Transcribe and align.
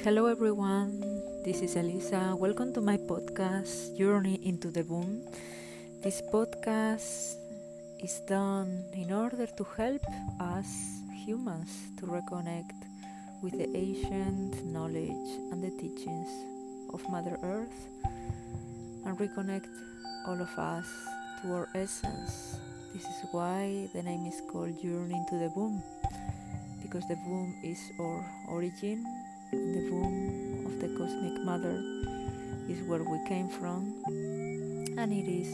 Hello, 0.00 0.24
everyone. 0.24 0.96
This 1.44 1.60
is 1.60 1.76
Elisa. 1.76 2.32
Welcome 2.32 2.72
to 2.72 2.80
my 2.80 2.96
podcast, 2.96 3.98
Journey 3.98 4.40
into 4.48 4.70
the 4.70 4.80
Womb. 4.82 5.20
This 6.00 6.22
podcast 6.32 7.36
is 8.00 8.22
done 8.26 8.88
in 8.96 9.12
order 9.12 9.44
to 9.44 9.64
help 9.76 10.00
us 10.40 10.72
humans 11.12 11.68
to 12.00 12.06
reconnect 12.08 12.80
with 13.44 13.52
the 13.60 13.68
ancient 13.76 14.64
knowledge 14.64 15.28
and 15.52 15.60
the 15.60 15.70
teachings 15.76 16.32
of 16.96 17.04
Mother 17.12 17.36
Earth 17.44 17.80
and 19.04 19.18
reconnect 19.20 19.68
all 20.26 20.40
of 20.40 20.48
us 20.56 20.88
to 21.42 21.52
our 21.52 21.68
essence. 21.74 22.56
This 22.94 23.04
is 23.04 23.20
why 23.32 23.86
the 23.92 24.02
name 24.02 24.24
is 24.24 24.40
called 24.48 24.80
Journey 24.80 25.12
into 25.12 25.36
the 25.36 25.52
Womb 25.54 25.84
because 26.80 27.06
the 27.06 27.20
womb 27.28 27.54
is 27.62 27.78
our 28.00 28.24
origin 28.48 29.04
and 29.52 29.74
the 29.74 29.90
womb 29.90 30.66
of 30.66 30.80
the 30.80 30.88
cosmic 30.98 31.42
mother 31.44 31.76
is 32.68 32.82
where 32.88 33.02
we 33.02 33.18
came 33.26 33.48
from 33.48 34.02
and 34.96 35.12
it 35.12 35.28
is 35.28 35.48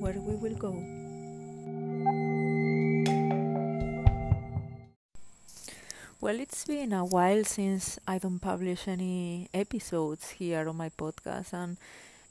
where 0.00 0.14
we 0.14 0.34
will 0.36 0.56
go. 0.56 0.72
Well, 6.22 6.38
it's 6.38 6.64
been 6.64 6.92
a 6.92 7.04
while 7.04 7.42
since 7.42 7.98
I 8.06 8.18
don't 8.18 8.38
publish 8.38 8.86
any 8.86 9.48
episodes 9.52 10.30
here 10.30 10.68
on 10.68 10.76
my 10.76 10.88
podcast, 10.88 11.52
and 11.52 11.76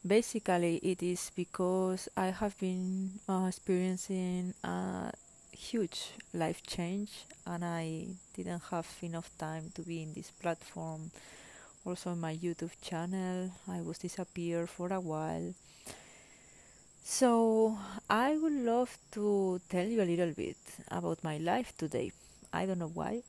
basically 0.08 0.78
it 0.78 1.04
is 1.04 1.30
because 1.36 2.08
I 2.16 2.28
have 2.28 2.58
been 2.58 3.20
uh, 3.28 3.48
experiencing 3.50 4.54
a 4.64 5.12
huge 5.52 6.12
life 6.34 6.62
change 6.66 7.26
and 7.46 7.64
I 7.64 8.08
didn't 8.36 8.64
have 8.72 8.88
enough 9.02 9.30
time 9.38 9.72
to 9.76 9.82
be 9.82 10.04
in 10.04 10.14
this 10.14 10.32
platform. 10.32 11.12
Also, 11.86 12.16
my 12.16 12.36
YouTube 12.36 12.72
channel, 12.82 13.52
I 13.68 13.82
was 13.82 13.98
disappeared 13.98 14.70
for 14.70 14.94
a 14.94 15.00
while. 15.00 15.54
So, 17.04 17.78
I 18.10 18.38
would 18.38 18.54
love 18.54 18.98
to 19.12 19.60
tell 19.70 19.86
you 19.86 20.02
a 20.02 20.10
little 20.12 20.32
bit 20.32 20.58
about 20.90 21.24
my 21.24 21.38
life 21.38 21.74
today. 21.78 22.12
I 22.54 22.66
don't 22.66 22.80
know 22.80 22.92
why, 22.94 23.24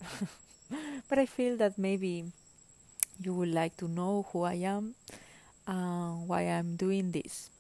but 1.09 1.19
I 1.19 1.27
feel 1.27 1.57
that 1.57 1.79
maybe 1.79 2.25
you 3.21 3.35
would 3.35 3.49
like 3.53 3.77
to 3.79 3.89
know 3.89 4.27
who 4.33 4.43
I 4.43 4.55
am 4.55 4.95
and 5.67 6.29
why 6.29 6.43
I'm 6.43 6.77
doing 6.77 7.13
this. 7.13 7.51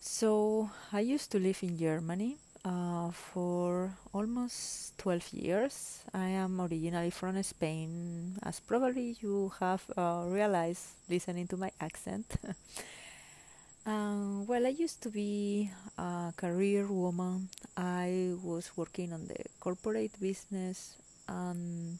So, 0.00 0.70
I 0.92 1.00
used 1.00 1.30
to 1.32 1.38
live 1.38 1.62
in 1.62 1.78
Germany 1.78 2.36
uh, 2.64 3.10
for 3.10 3.94
almost 4.12 4.96
12 4.98 5.32
years. 5.32 6.04
I 6.14 6.28
am 6.28 6.60
originally 6.60 7.10
from 7.10 7.40
Spain, 7.42 8.38
as 8.42 8.60
probably 8.60 9.16
you 9.20 9.52
have 9.60 9.82
uh, 9.96 10.24
realized 10.26 10.94
listening 11.08 11.46
to 11.48 11.56
my 11.56 11.70
accent. 11.80 12.26
um, 13.86 14.46
well, 14.46 14.66
I 14.66 14.70
used 14.70 15.02
to 15.02 15.10
be 15.10 15.70
a 15.98 16.32
career 16.36 16.86
woman. 16.86 17.48
I 17.76 18.34
was 18.42 18.70
working 18.76 19.12
on 19.12 19.26
the 19.26 19.42
corporate 19.60 20.18
business, 20.20 20.96
and 21.28 21.98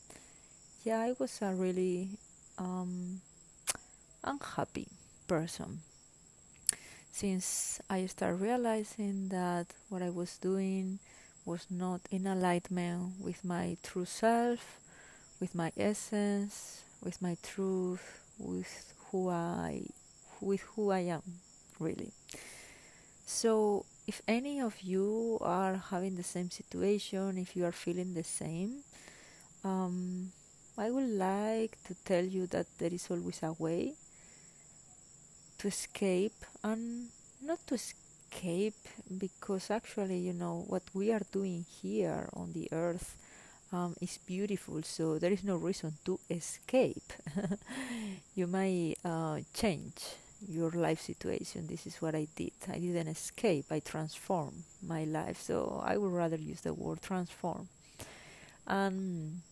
yeah, 0.85 1.01
I 1.01 1.15
was 1.19 1.41
a 1.43 1.55
really 1.55 2.11
um, 2.59 3.21
unhappy 4.25 4.89
person 5.27 5.81
since 7.13 7.81
I 7.91 8.07
started 8.07 8.41
realizing 8.41 9.29
that 9.29 9.67
what 9.91 10.03
I 10.03 10.11
was 10.11 10.39
doing 10.39 10.99
was 11.45 11.67
not 11.71 12.01
in 12.11 12.27
alignment 12.27 13.21
with 13.21 13.45
my 13.45 13.77
true 13.83 14.07
self, 14.07 14.81
with 15.41 15.55
my 15.55 15.73
essence, 15.77 16.83
with 17.05 17.21
my 17.23 17.37
truth, 17.43 18.21
with 18.39 18.95
who 19.11 19.29
I 19.29 19.85
with 20.41 20.63
who 20.75 20.91
I 20.91 21.01
am 21.01 21.23
really. 21.79 22.13
So 23.27 23.85
if 24.07 24.23
any 24.27 24.61
of 24.61 24.81
you 24.83 25.39
are 25.41 25.77
having 25.77 26.17
the 26.17 26.23
same 26.23 26.51
situation, 26.51 27.39
if 27.39 27.57
you 27.57 27.65
are 27.65 27.73
feeling 27.73 28.15
the 28.15 28.25
same, 28.25 28.83
um, 29.65 30.33
I 30.79 30.91
would 30.91 31.11
like 31.11 31.79
to 31.87 31.95
tell 32.05 32.25
you 32.25 32.47
that 32.49 32.67
there 32.79 32.93
is 32.93 33.09
always 33.11 33.43
a 33.43 33.53
way 33.53 33.95
to 35.63 35.69
escape 35.69 36.45
and 36.65 37.09
not 37.41 37.59
to 37.69 37.75
escape 37.75 38.75
because 39.19 39.71
actually 39.71 40.19
you 40.19 40.33
know 40.33 40.65
what 40.67 40.83
we 40.95 41.13
are 41.13 41.23
doing 41.33 41.65
here 41.83 42.29
on 42.35 42.53
the 42.53 42.69
earth 42.73 43.17
um, 43.73 43.95
is 44.01 44.19
beautiful 44.27 44.83
so 44.83 45.19
there 45.19 45.33
is 45.33 45.45
no 45.45 45.57
reason 45.57 45.95
to 46.05 46.19
escape. 46.31 47.13
You 48.35 48.47
might 48.47 48.97
uh, 49.05 49.41
change 49.55 50.03
your 50.49 50.71
life 50.71 51.01
situation. 51.01 51.67
This 51.69 51.87
is 51.87 51.97
what 52.03 52.15
i 52.15 52.27
did. 52.35 52.53
I 52.69 52.79
didn't 52.79 53.09
escape. 53.09 53.67
I 53.71 53.81
transformed 53.81 54.65
my 54.83 55.05
life. 55.05 55.41
So 55.41 55.83
i 55.85 55.97
would 55.97 56.13
rather 56.13 56.37
use 56.37 56.63
the 56.63 56.75
word 56.75 57.03
transform. 57.03 57.69
And 58.67 59.43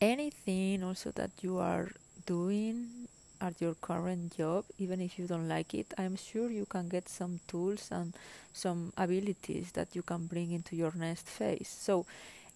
anything 0.00 0.82
also 0.82 1.10
that 1.12 1.30
you 1.42 1.58
are 1.58 1.90
doing 2.26 3.08
at 3.40 3.60
your 3.60 3.74
current 3.74 4.36
job, 4.36 4.64
even 4.78 5.00
if 5.00 5.18
you 5.18 5.26
don't 5.26 5.48
like 5.48 5.74
it, 5.74 5.92
I'm 5.98 6.16
sure 6.16 6.50
you 6.50 6.66
can 6.66 6.88
get 6.88 7.08
some 7.08 7.40
tools 7.48 7.88
and 7.90 8.14
some 8.52 8.92
abilities 8.96 9.72
that 9.72 9.94
you 9.94 10.02
can 10.02 10.26
bring 10.26 10.52
into 10.52 10.76
your 10.76 10.92
next 10.94 11.28
phase. 11.28 11.68
So, 11.68 12.06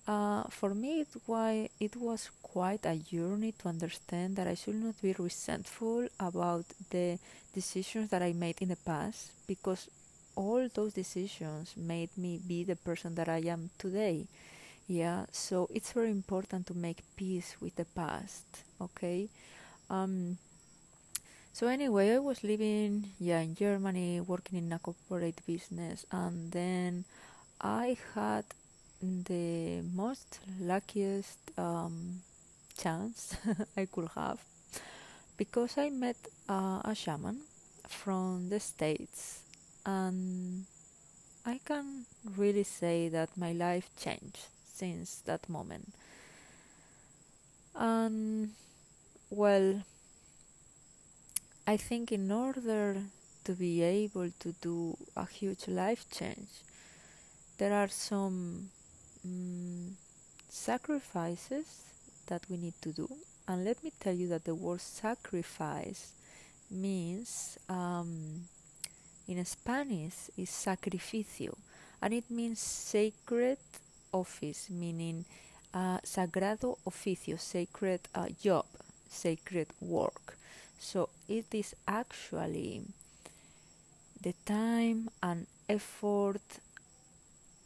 uh, 0.07 0.45
for 0.51 0.75
me, 0.75 1.01
it, 1.01 1.09
why, 1.27 1.71
it 1.81 1.97
was 1.97 2.31
quite 2.43 2.85
a 2.85 2.97
journey 2.97 3.53
to 3.59 3.69
understand 3.69 4.37
that 4.37 4.47
I 4.47 4.55
should 4.55 4.77
not 4.77 5.01
be 5.01 5.15
resentful 5.19 6.09
about 6.21 6.65
the 6.91 7.19
decisions 7.55 8.11
that 8.11 8.23
I 8.23 8.33
made 8.33 8.61
in 8.61 8.69
the 8.69 8.77
past 8.77 9.31
because 9.47 9.89
all 10.37 10.69
those 10.75 10.93
decisions 10.93 11.75
made 11.77 12.11
me 12.17 12.41
be 12.47 12.65
the 12.65 12.77
person 12.77 13.15
that 13.15 13.29
I 13.29 13.39
am 13.39 13.71
today. 13.79 14.27
Yeah, 14.87 15.25
so 15.33 15.69
it's 15.73 15.93
very 15.93 16.11
important 16.11 16.67
to 16.67 16.75
make 16.75 16.99
peace 17.17 17.57
with 17.61 17.77
the 17.77 17.87
past. 17.87 18.45
Okay. 18.81 19.29
Um, 19.89 20.37
so 21.55 21.69
anyway, 21.69 22.15
I 22.15 22.19
was 22.19 22.43
living 22.43 23.13
yeah 23.21 23.39
in 23.39 23.55
Germany, 23.55 24.21
working 24.21 24.59
in 24.59 24.73
a 24.73 24.81
corporate 24.81 25.41
business, 25.47 26.05
and 26.11 26.51
then 26.51 27.05
I 27.61 27.97
had 28.15 28.45
the 29.01 29.83
most 29.95 30.41
luckiest 30.61 31.39
um, 31.57 32.23
chance 32.77 33.37
I 33.77 33.87
could 33.87 34.09
have 34.17 34.41
because 35.37 35.79
I 35.79 35.91
met 35.91 36.17
uh, 36.49 36.81
a 36.85 36.95
shaman 36.95 37.39
from 37.89 38.49
the 38.51 38.59
states, 38.59 39.41
and 39.87 40.67
I 41.47 41.61
can 41.65 42.07
really 42.37 42.65
say 42.65 43.09
that 43.11 43.31
my 43.37 43.53
life 43.53 43.91
changed 43.97 44.51
since 44.67 45.23
that 45.27 45.49
moment. 45.49 45.95
And 47.77 48.51
well 49.31 49.83
I 51.67 51.79
think 51.79 52.13
in 52.13 52.31
order 52.31 52.97
to 53.45 53.53
be 53.53 53.83
able 53.83 54.31
to 54.41 54.55
do 54.61 54.99
a 55.17 55.25
huge 55.25 55.67
life 55.67 56.05
change, 56.11 56.51
there 57.57 57.73
are 57.73 57.89
some 57.89 58.69
um, 59.25 59.97
sacrifices 60.51 61.85
that 62.27 62.43
we 62.51 62.59
need 62.59 62.75
to 62.83 62.93
do. 62.93 63.09
And 63.49 63.65
let 63.65 63.83
me 63.83 63.93
tell 63.99 64.15
you 64.15 64.29
that 64.29 64.45
the 64.45 64.55
word 64.55 64.83
sacrifice 64.83 66.13
means, 66.71 67.59
um, 67.69 68.43
in 69.27 69.43
Spanish, 69.47 70.31
is 70.37 70.51
sacrificio, 70.51 71.57
and 72.03 72.13
it 72.13 72.31
means 72.31 72.61
sacred 72.61 73.59
office, 74.13 74.69
meaning 74.69 75.25
uh, 75.73 75.99
sagrado 76.01 76.77
oficio, 76.87 77.41
sacred 77.41 78.01
uh, 78.15 78.27
job, 78.39 78.67
sacred 79.09 79.69
work. 79.81 80.37
So 80.85 81.09
it 81.29 81.47
is 81.53 81.75
actually 81.89 82.83
the 84.21 84.35
time 84.45 85.09
and 85.23 85.47
effort 85.67 86.45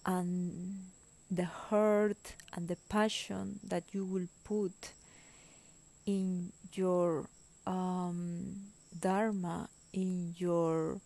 and 0.06 0.86
the 1.28 1.44
heart 1.44 2.34
and 2.54 2.68
the 2.68 2.76
passion 2.88 3.58
that 3.64 3.82
you 3.92 4.04
will 4.04 4.28
put 4.44 4.92
in 6.06 6.52
your 6.72 7.26
um, 7.66 8.54
dharma, 9.00 9.68
in 9.92 10.36
your 10.38 11.00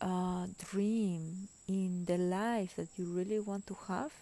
uh, 0.00 0.46
dream, 0.58 1.46
in 1.68 2.06
the 2.06 2.18
life 2.18 2.74
that 2.74 2.88
you 2.96 3.04
really 3.06 3.38
want 3.38 3.68
to 3.68 3.76
have. 3.86 4.12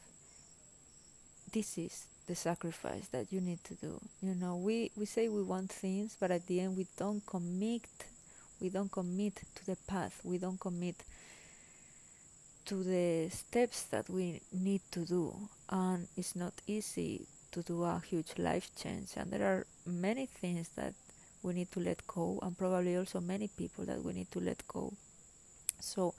This 1.50 1.78
is 1.78 2.04
the 2.30 2.36
sacrifice 2.36 3.08
that 3.08 3.32
you 3.32 3.40
need 3.40 3.58
to 3.64 3.74
do. 3.74 4.00
You 4.22 4.36
know, 4.36 4.54
we, 4.54 4.92
we 4.96 5.04
say 5.04 5.28
we 5.28 5.42
want 5.42 5.68
things, 5.68 6.16
but 6.20 6.30
at 6.30 6.46
the 6.46 6.60
end 6.60 6.76
we 6.76 6.86
don't 6.96 7.26
commit. 7.26 7.82
We 8.60 8.68
don't 8.68 8.92
commit 8.92 9.34
to 9.56 9.66
the 9.66 9.76
path. 9.88 10.20
We 10.22 10.38
don't 10.38 10.60
commit 10.60 10.94
to 12.66 12.84
the 12.84 13.28
steps 13.30 13.82
that 13.90 14.08
we 14.08 14.40
need 14.52 14.80
to 14.92 15.00
do. 15.00 15.34
And 15.70 16.06
it's 16.16 16.36
not 16.36 16.52
easy 16.68 17.26
to 17.50 17.62
do 17.62 17.82
a 17.82 18.00
huge 18.08 18.38
life 18.38 18.70
change. 18.80 19.08
And 19.16 19.32
there 19.32 19.44
are 19.44 19.66
many 19.84 20.26
things 20.26 20.68
that 20.76 20.94
we 21.42 21.54
need 21.54 21.72
to 21.72 21.80
let 21.80 22.06
go, 22.06 22.38
and 22.42 22.56
probably 22.56 22.96
also 22.96 23.18
many 23.20 23.48
people 23.48 23.86
that 23.86 24.04
we 24.04 24.12
need 24.12 24.30
to 24.30 24.38
let 24.38 24.62
go. 24.68 24.92
So, 25.80 26.14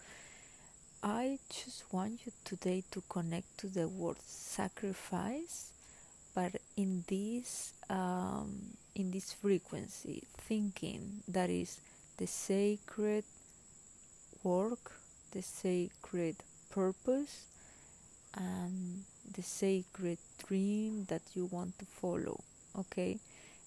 I 1.04 1.40
just 1.50 1.86
want 1.94 2.25
you 2.25 2.34
today 2.44 2.84
to 2.92 3.02
connect 3.08 3.60
to 3.60 3.68
the 3.68 3.88
word 3.88 4.18
sacrifice, 4.25 5.70
but 6.33 6.56
in 6.78 7.04
this 7.07 7.74
um, 7.89 8.78
in 8.95 9.12
this 9.12 9.33
frequency, 9.33 10.24
thinking 10.38 11.24
that 11.28 11.50
is 11.50 11.80
the 12.18 12.28
sacred 12.28 13.24
work, 14.44 14.92
the 15.31 15.42
sacred 15.42 16.36
purpose, 16.69 17.45
and 18.36 19.04
the 19.33 19.42
sacred 19.42 20.18
dream 20.48 21.06
that 21.10 21.22
you 21.33 21.45
want 21.45 21.78
to 21.80 21.86
follow. 21.86 22.39
Okay, 22.77 23.19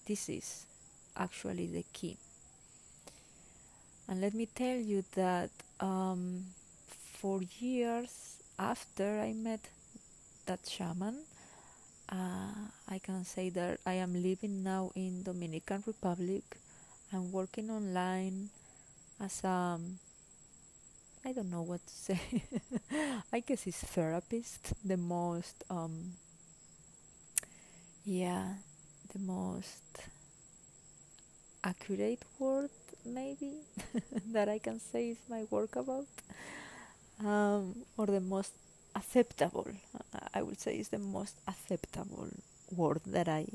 this 0.06 0.28
is 0.28 0.66
actually 1.16 1.66
the 1.66 1.84
key. 1.92 2.16
And 4.08 4.20
let 4.20 4.34
me 4.34 4.46
tell 4.46 4.76
you 4.76 5.04
that 5.14 5.50
um, 5.80 6.44
for 6.86 7.40
years 7.58 8.42
after 8.58 9.20
I 9.20 9.32
met 9.32 9.60
that 10.46 10.60
shaman, 10.68 11.16
uh, 12.10 12.68
I 12.88 12.98
can 12.98 13.24
say 13.24 13.50
that 13.50 13.80
I 13.86 13.94
am 13.94 14.14
living 14.14 14.62
now 14.62 14.90
in 14.94 15.22
Dominican 15.22 15.82
Republic. 15.86 16.44
I'm 17.12 17.32
working 17.32 17.70
online 17.70 18.50
as 19.20 19.44
a 19.44 19.78
I 21.24 21.32
don't 21.32 21.50
know 21.50 21.62
what 21.62 21.84
to 21.86 21.92
say. 21.94 22.20
I 23.32 23.40
guess 23.40 23.66
it's 23.66 23.80
therapist, 23.82 24.74
the 24.84 24.96
most 24.96 25.64
um 25.70 26.12
yeah, 28.04 28.54
the 29.12 29.18
most 29.18 29.82
accurate 31.64 32.22
word 32.38 32.70
maybe 33.04 33.54
that 34.32 34.48
I 34.48 34.58
can 34.58 34.78
say 34.80 35.10
is 35.10 35.18
my 35.28 35.44
work 35.50 35.76
about. 35.76 36.06
Um, 37.24 37.84
or 37.96 38.06
the 38.06 38.20
most 38.20 38.52
acceptable, 38.94 39.68
I 40.32 40.42
would 40.42 40.60
say 40.60 40.76
is 40.78 40.88
the 40.88 40.98
most 40.98 41.36
acceptable 41.46 42.28
word 42.74 43.00
that 43.06 43.28
I 43.28 43.46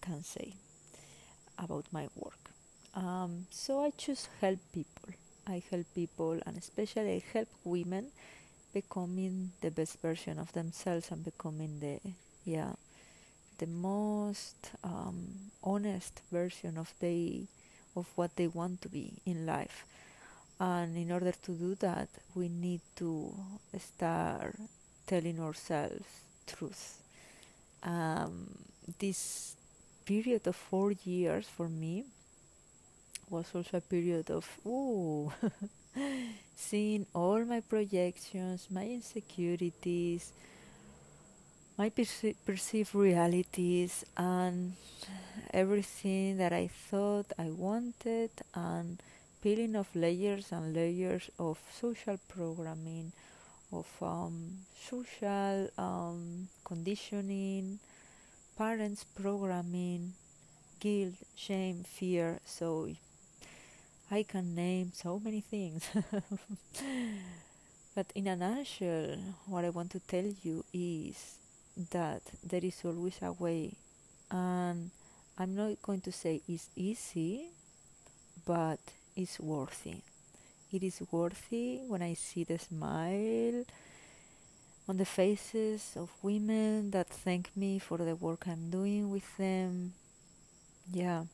can 0.00 0.22
say 0.22 0.54
about 1.58 1.86
my 1.92 2.08
work. 2.16 2.50
Um, 2.94 3.46
so 3.50 3.84
I 3.84 3.90
choose 3.90 4.28
help 4.40 4.58
people 4.72 5.14
I 5.48 5.62
help 5.70 5.86
people 5.94 6.38
and 6.44 6.58
especially 6.58 7.16
I 7.16 7.22
help 7.32 7.48
women 7.64 8.08
becoming 8.74 9.52
the 9.62 9.70
best 9.70 10.00
version 10.02 10.38
of 10.38 10.52
themselves 10.52 11.10
and 11.10 11.24
becoming 11.24 11.80
the 11.80 11.98
yeah 12.44 12.72
the 13.56 13.66
most 13.66 14.72
um, 14.84 15.50
honest 15.64 16.20
version 16.30 16.76
of 16.76 16.92
they 17.00 17.46
of 17.96 18.06
what 18.14 18.36
they 18.36 18.46
want 18.46 18.82
to 18.82 18.88
be 18.88 19.14
in 19.24 19.46
life 19.46 19.86
and 20.60 20.96
in 20.96 21.10
order 21.10 21.32
to 21.32 21.52
do 21.52 21.74
that 21.76 22.08
we 22.34 22.48
need 22.48 22.82
to 22.96 23.32
start 23.78 24.54
telling 25.08 25.40
ourselves 25.40 26.04
truth. 26.46 27.02
Um, 27.82 28.46
this 28.98 29.56
period 30.04 30.46
of 30.46 30.56
four 30.56 30.92
years 30.92 31.46
for 31.48 31.68
me 31.68 32.04
was 33.30 33.46
also 33.54 33.76
a 33.78 33.80
period 33.80 34.30
of 34.30 34.46
ooh, 34.66 35.32
seeing 36.56 37.06
all 37.14 37.44
my 37.44 37.60
projections, 37.60 38.68
my 38.70 38.86
insecurities, 38.86 40.32
my 41.76 41.88
perce- 41.90 42.36
perceived 42.44 42.94
realities, 42.94 44.04
and 44.16 44.74
everything 45.52 46.36
that 46.38 46.52
I 46.52 46.68
thought 46.68 47.26
I 47.38 47.50
wanted, 47.50 48.30
and 48.54 48.98
peeling 49.42 49.76
off 49.76 49.90
layers 49.94 50.52
and 50.52 50.74
layers 50.74 51.30
of 51.38 51.58
social 51.80 52.18
programming, 52.28 53.12
of 53.72 53.86
um, 54.02 54.58
social 54.88 55.68
um, 55.78 56.48
conditioning, 56.64 57.78
parents 58.56 59.04
programming, 59.04 60.12
guilt, 60.80 61.14
shame, 61.36 61.84
fear. 61.84 62.40
So 62.44 62.88
I 64.10 64.22
can 64.22 64.54
name 64.54 64.92
so 64.94 65.18
many 65.18 65.40
things. 65.40 65.88
but 67.94 68.06
in 68.14 68.26
a 68.26 68.36
nutshell, 68.36 69.16
what 69.46 69.64
I 69.64 69.70
want 69.70 69.90
to 69.92 70.00
tell 70.00 70.24
you 70.42 70.64
is 70.72 71.36
that 71.90 72.22
there 72.42 72.64
is 72.64 72.80
always 72.84 73.18
a 73.22 73.32
way. 73.32 73.74
And 74.30 74.90
I'm 75.38 75.54
not 75.54 75.80
going 75.82 76.00
to 76.02 76.12
say 76.12 76.40
it's 76.48 76.68
easy, 76.74 77.50
but 78.46 78.80
it's 79.16 79.38
worthy. 79.38 80.02
It 80.72 80.82
is 80.82 81.02
worthy 81.10 81.80
when 81.86 82.02
I 82.02 82.14
see 82.14 82.44
the 82.44 82.58
smile 82.58 83.64
on 84.88 84.96
the 84.96 85.04
faces 85.04 85.94
of 85.96 86.10
women 86.22 86.90
that 86.90 87.08
thank 87.08 87.56
me 87.56 87.78
for 87.78 87.98
the 87.98 88.14
work 88.14 88.46
I'm 88.46 88.70
doing 88.70 89.10
with 89.10 89.36
them. 89.36 89.94
Yeah 90.92 91.24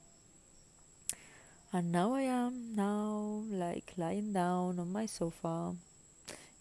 and 1.75 1.90
now 1.90 2.14
I 2.14 2.22
am 2.22 2.76
now 2.76 3.42
like 3.50 3.94
lying 3.96 4.32
down 4.32 4.78
on 4.78 4.92
my 4.92 5.06
sofa 5.06 5.75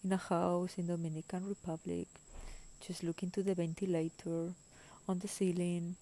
in 0.02 0.12
a 0.12 0.16
house 0.16 0.74
in 0.76 0.88
Dominican 0.88 1.46
Republic, 1.46 2.08
just 2.80 3.04
looking 3.04 3.30
to 3.30 3.42
the 3.44 3.54
ventilator 3.54 4.54
on 5.08 5.20
the 5.20 5.28
ceiling. 5.28 5.94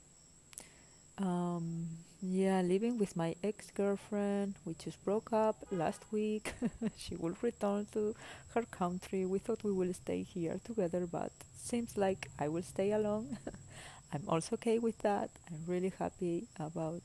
Um, 1.23 1.87
yeah, 2.21 2.63
living 2.63 2.99
with 2.99 3.17
my 3.17 3.37
ex-girlfriend. 3.45 4.57
We 4.65 4.75
just 4.75 5.03
broke 5.05 5.33
up 5.33 5.57
last 5.71 6.03
week. 6.11 6.53
she 6.97 7.15
will 7.15 7.37
return 7.41 7.87
to 7.93 8.15
her 8.55 8.63
country. 8.63 9.25
We 9.25 9.39
thought 9.39 9.63
we 9.63 9.73
will 9.73 9.95
stay 9.95 10.23
here 10.23 10.59
together, 10.65 11.07
but 11.07 11.31
seems 11.57 11.97
like 11.97 12.29
I 12.41 12.49
will 12.49 12.63
stay 12.65 12.91
alone. 12.93 13.39
I'm 14.13 14.25
also 14.29 14.57
okay 14.57 14.79
with 14.81 14.99
that. 14.99 15.31
I'm 15.49 15.63
really 15.67 15.93
happy 15.97 16.49
about 16.59 17.03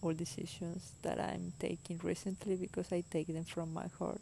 all 0.00 0.12
decisions 0.12 0.92
that 1.02 1.20
I'm 1.20 1.52
taking 1.58 1.98
recently 2.02 2.56
because 2.56 2.92
I 2.92 3.02
take 3.10 3.26
them 3.26 3.44
from 3.44 3.74
my 3.74 3.86
heart. 3.98 4.20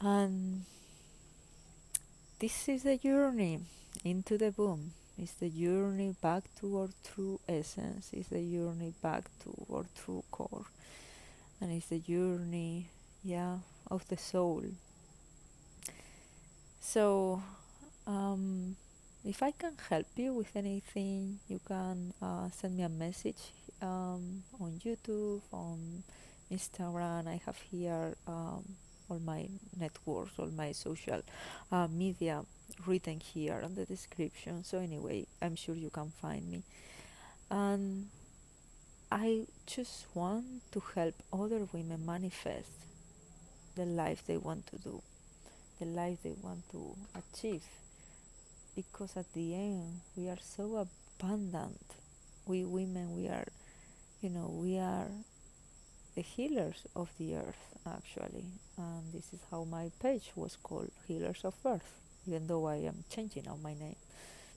And 0.00 0.64
this 2.38 2.68
is 2.68 2.84
the 2.84 2.96
journey 2.96 3.60
into 4.04 4.38
the 4.38 4.54
womb. 4.56 4.92
It's 5.22 5.32
the 5.32 5.50
journey 5.50 6.14
back 6.22 6.44
to 6.60 6.78
our 6.78 6.88
true 7.04 7.40
essence. 7.46 8.08
It's 8.10 8.28
the 8.28 8.40
journey 8.40 8.94
back 9.02 9.24
to 9.44 9.66
our 9.70 9.84
true 9.94 10.24
core. 10.30 10.64
And 11.60 11.70
it's 11.70 11.88
the 11.88 11.98
journey, 11.98 12.88
yeah, 13.22 13.58
of 13.90 14.08
the 14.08 14.16
soul. 14.16 14.64
So, 16.80 17.42
um, 18.06 18.76
if 19.22 19.42
I 19.42 19.50
can 19.50 19.72
help 19.90 20.06
you 20.16 20.32
with 20.32 20.56
anything, 20.56 21.40
you 21.48 21.60
can 21.68 22.14
uh, 22.22 22.48
send 22.48 22.78
me 22.78 22.84
a 22.84 22.88
message 22.88 23.52
um, 23.82 24.42
on 24.58 24.80
YouTube, 24.82 25.42
on 25.52 26.02
Instagram. 26.50 27.28
I 27.28 27.42
have 27.44 27.58
here 27.70 28.14
um, 28.26 28.64
all 29.10 29.18
my 29.18 29.48
networks, 29.78 30.38
all 30.38 30.50
my 30.56 30.72
social 30.72 31.22
uh, 31.72 31.88
media 31.88 32.44
written 32.86 33.20
here 33.20 33.60
on 33.62 33.74
the 33.74 33.84
description. 33.84 34.64
So 34.64 34.78
anyway, 34.78 35.26
I'm 35.42 35.56
sure 35.56 35.74
you 35.74 35.90
can 35.90 36.10
find 36.10 36.48
me. 36.50 36.62
And 37.50 38.06
I 39.10 39.46
just 39.66 40.06
want 40.14 40.46
to 40.72 40.82
help 40.94 41.14
other 41.32 41.66
women 41.72 42.06
manifest 42.06 42.70
the 43.74 43.84
life 43.84 44.22
they 44.26 44.36
want 44.36 44.66
to 44.68 44.78
do, 44.78 45.02
the 45.80 45.86
life 45.86 46.18
they 46.22 46.34
want 46.40 46.68
to 46.70 46.94
achieve. 47.14 47.64
Because 48.76 49.16
at 49.16 49.32
the 49.32 49.54
end, 49.54 50.00
we 50.16 50.28
are 50.28 50.38
so 50.40 50.86
abundant. 50.86 51.84
We 52.46 52.64
women, 52.64 53.16
we 53.16 53.26
are 53.26 53.46
you 54.20 54.28
know, 54.28 54.52
we 54.52 54.78
are 54.78 55.08
the 56.14 56.22
healers 56.22 56.86
of 56.94 57.10
the 57.18 57.36
earth, 57.36 57.76
actually. 57.86 58.44
And 58.76 59.12
this 59.12 59.32
is 59.32 59.40
how 59.50 59.64
my 59.64 59.90
page 60.00 60.32
was 60.34 60.56
called 60.62 60.90
Healers 61.06 61.44
of 61.44 61.54
Earth, 61.64 62.00
even 62.26 62.46
though 62.46 62.66
I 62.66 62.76
am 62.76 63.04
changing 63.08 63.44
now 63.46 63.58
my 63.62 63.74
name 63.74 63.96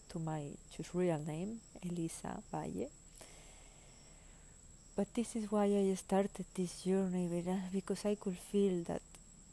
to 0.09 0.19
my 0.19 0.43
just 0.75 0.93
real 0.93 1.19
name, 1.19 1.59
Elisa 1.83 2.41
Valle. 2.51 2.89
But 4.95 5.13
this 5.15 5.35
is 5.35 5.51
why 5.51 5.65
I 5.65 5.93
started 5.95 6.45
this 6.53 6.83
journey 6.83 7.27
because 7.71 8.05
I 8.05 8.15
could 8.15 8.37
feel 8.37 8.83
that 8.83 9.01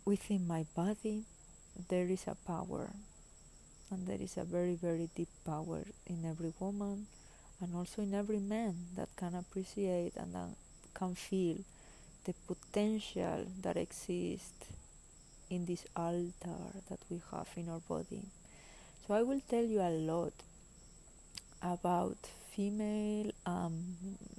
within 0.04 0.46
my 0.46 0.66
body 0.76 1.24
there 1.88 2.06
is 2.06 2.26
a 2.26 2.36
power, 2.46 2.90
and 3.90 4.06
there 4.06 4.20
is 4.20 4.36
a 4.36 4.44
very, 4.44 4.74
very 4.74 5.08
deep 5.16 5.28
power 5.46 5.82
in 6.06 6.24
every 6.26 6.52
woman 6.60 7.06
and 7.60 7.74
also 7.74 8.02
in 8.02 8.14
every 8.14 8.38
man 8.38 8.74
that 8.96 9.08
can 9.16 9.34
appreciate 9.34 10.12
and 10.16 10.34
that 10.34 10.50
can 10.94 11.14
feel 11.14 11.56
the 12.24 12.34
potential 12.46 13.46
that 13.62 13.76
exists 13.76 14.66
in 15.48 15.66
this 15.66 15.84
altar 15.96 16.60
that 16.88 17.00
we 17.10 17.20
have 17.30 17.48
in 17.56 17.68
our 17.68 17.80
body. 17.80 18.22
So 19.06 19.14
I 19.14 19.22
will 19.22 19.40
tell 19.48 19.64
you 19.64 19.80
a 19.80 19.90
lot 19.90 20.32
about 21.62 22.18
female 22.54 23.30
and 23.46 23.96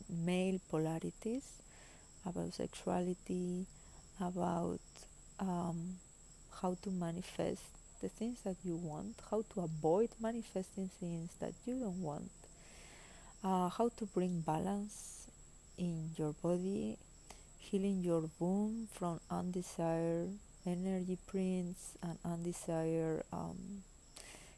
male 0.09 0.59
polarities, 0.69 1.61
about 2.25 2.53
sexuality, 2.53 3.65
about 4.19 4.79
um, 5.39 5.97
how 6.61 6.77
to 6.83 6.89
manifest 6.89 7.63
the 8.01 8.09
things 8.09 8.41
that 8.43 8.55
you 8.63 8.75
want, 8.75 9.15
how 9.29 9.43
to 9.53 9.61
avoid 9.61 10.09
manifesting 10.19 10.89
things 10.99 11.31
that 11.39 11.53
you 11.65 11.79
don't 11.79 12.01
want, 12.01 12.31
uh, 13.43 13.69
how 13.69 13.89
to 13.97 14.05
bring 14.05 14.41
balance 14.41 15.27
in 15.77 16.09
your 16.17 16.33
body, 16.41 16.97
healing 17.61 18.01
your 18.01 18.29
womb 18.39 18.87
from 18.91 19.19
undesired 19.29 20.31
energy 20.65 21.17
prints 21.27 21.97
and 22.01 22.17
undesired 22.25 23.23
um, 23.31 23.83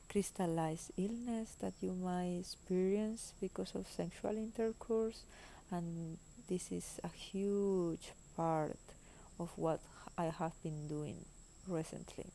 crystallized 0.10 0.92
illness 0.98 1.56
that 1.60 1.74
you 1.82 1.94
might 1.94 2.38
experience 2.40 3.34
because 3.42 3.76
of 3.76 3.86
sexual 3.88 4.36
intercourse 4.38 5.24
and 5.70 6.18
this 6.48 6.72
is 6.72 7.00
a 7.04 7.10
huge 7.10 8.12
part 8.36 8.78
of 9.40 9.50
what 9.56 9.80
I 10.18 10.26
have 10.26 10.54
been 10.62 10.88
doing 10.88 11.26
recently. 11.68 12.28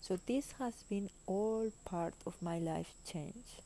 So 0.00 0.18
this 0.26 0.52
has 0.58 0.82
been 0.88 1.10
all 1.26 1.70
part 1.84 2.14
of 2.26 2.40
my 2.42 2.58
life 2.58 2.92
change 3.06 3.60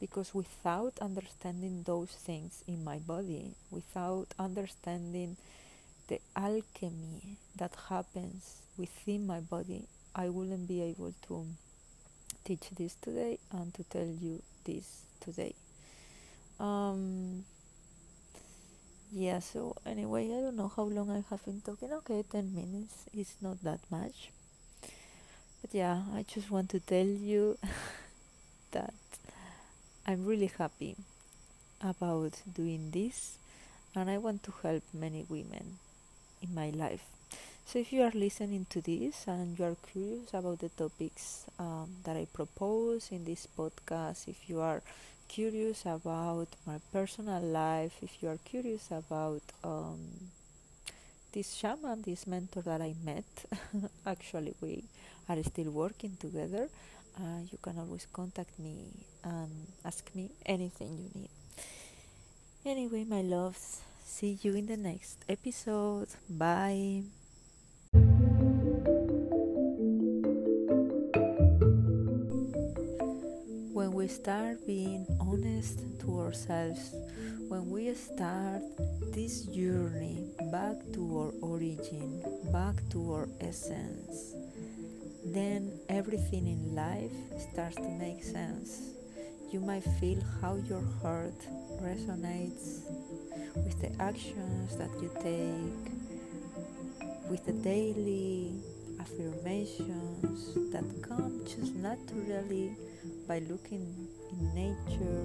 because 0.00 0.34
without 0.34 0.94
understanding 1.00 1.82
those 1.84 2.10
things 2.10 2.62
in 2.66 2.84
my 2.84 2.98
body, 2.98 3.52
without 3.70 4.28
understanding 4.38 5.36
the 6.08 6.20
alchemy 6.36 7.36
that 7.56 7.74
happens 7.88 8.62
within 8.76 9.26
my 9.26 9.40
body, 9.40 9.84
I 10.14 10.28
wouldn't 10.28 10.68
be 10.68 10.82
able 10.82 11.14
to 11.28 11.46
teach 12.44 12.70
this 12.70 12.94
today 12.94 13.38
and 13.52 13.74
to 13.74 13.84
tell 13.84 14.06
you 14.06 14.42
this 14.64 15.02
today. 15.20 15.54
Um, 16.58 17.44
yeah, 19.12 19.38
so 19.38 19.76
anyway, 19.86 20.26
I 20.26 20.40
don't 20.40 20.56
know 20.56 20.72
how 20.74 20.82
long 20.82 21.10
I 21.10 21.24
have 21.30 21.44
been 21.44 21.60
talking. 21.60 21.92
Okay, 21.92 22.24
10 22.30 22.54
minutes 22.54 23.06
is 23.14 23.34
not 23.40 23.62
that 23.64 23.80
much. 23.90 24.30
But 25.60 25.72
yeah, 25.72 26.02
I 26.14 26.24
just 26.26 26.50
want 26.50 26.70
to 26.70 26.80
tell 26.80 27.06
you 27.06 27.58
that 28.72 28.94
I'm 30.08 30.24
really 30.24 30.50
happy 30.56 30.96
about 31.82 32.40
doing 32.54 32.92
this 32.92 33.36
and 33.94 34.08
I 34.08 34.16
want 34.16 34.42
to 34.44 34.54
help 34.62 34.82
many 34.94 35.26
women 35.28 35.80
in 36.40 36.54
my 36.54 36.70
life. 36.70 37.04
So, 37.66 37.78
if 37.78 37.92
you 37.92 38.00
are 38.00 38.12
listening 38.14 38.64
to 38.70 38.80
this 38.80 39.26
and 39.26 39.58
you 39.58 39.66
are 39.66 39.76
curious 39.92 40.32
about 40.32 40.60
the 40.60 40.70
topics 40.70 41.44
um, 41.58 41.96
that 42.04 42.16
I 42.16 42.26
propose 42.32 43.10
in 43.12 43.26
this 43.26 43.46
podcast, 43.46 44.28
if 44.28 44.48
you 44.48 44.62
are 44.62 44.80
curious 45.28 45.84
about 45.84 46.48
my 46.66 46.78
personal 46.90 47.42
life, 47.42 47.98
if 48.00 48.22
you 48.22 48.30
are 48.30 48.38
curious 48.46 48.88
about 48.90 49.42
um, 49.62 50.00
this 51.32 51.52
shaman, 51.52 52.00
this 52.00 52.26
mentor 52.26 52.62
that 52.62 52.80
I 52.80 52.94
met, 53.04 53.44
actually, 54.06 54.54
we 54.62 54.84
are 55.28 55.42
still 55.42 55.70
working 55.70 56.16
together. 56.18 56.70
Uh, 57.20 57.40
you 57.52 57.58
can 57.60 57.78
always 57.78 58.06
contact 58.10 58.58
me 58.58 58.86
and 59.24 59.50
ask 59.84 60.14
me 60.14 60.30
anything 60.46 60.98
you 60.98 61.20
need. 61.20 61.30
Anyway, 62.64 63.04
my 63.04 63.22
loves, 63.22 63.80
see 64.04 64.38
you 64.42 64.54
in 64.54 64.66
the 64.66 64.76
next 64.76 65.24
episode. 65.28 66.08
Bye. 66.28 67.02
When 73.72 73.92
we 73.92 74.08
start 74.08 74.66
being 74.66 75.06
honest 75.20 75.80
to 76.00 76.18
ourselves, 76.20 76.94
when 77.48 77.70
we 77.70 77.94
start 77.94 78.62
this 79.14 79.42
journey 79.46 80.30
back 80.50 80.76
to 80.92 81.18
our 81.18 81.32
origin, 81.40 82.22
back 82.52 82.74
to 82.90 83.12
our 83.12 83.28
essence, 83.40 84.34
then 85.24 85.72
everything 85.88 86.46
in 86.46 86.74
life 86.74 87.12
starts 87.52 87.76
to 87.76 87.88
make 87.88 88.22
sense. 88.22 88.97
You 89.50 89.60
might 89.60 89.84
feel 89.98 90.18
how 90.42 90.56
your 90.68 90.82
heart 91.00 91.40
resonates 91.80 92.80
with 93.56 93.80
the 93.80 93.90
actions 93.98 94.76
that 94.76 94.90
you 95.00 95.10
take, 95.22 95.92
with 97.30 97.46
the 97.46 97.54
daily 97.54 98.52
affirmations 99.00 100.54
that 100.70 100.84
come 101.00 101.40
just 101.46 101.74
naturally 101.76 102.76
by 103.26 103.38
looking 103.48 103.86
in 104.32 104.54
nature, 104.54 105.24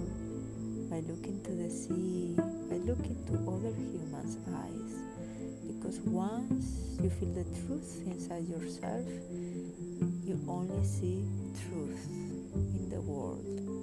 by 0.89 1.01
looking 1.01 1.43
to 1.43 1.51
the 1.51 1.69
sea, 1.69 2.33
by 2.69 2.77
looking 2.77 3.21
to 3.27 3.33
other 3.51 3.75
humans' 3.75 4.37
eyes. 4.55 5.01
Because 5.67 5.99
once 5.99 6.97
you 7.01 7.09
feel 7.09 7.33
the 7.33 7.43
truth 7.67 8.01
inside 8.05 8.47
yourself, 8.47 9.05
you 10.23 10.39
only 10.47 10.85
see 10.85 11.25
truth 11.67 12.07
in 12.09 12.89
the 12.89 13.01
world. 13.01 13.82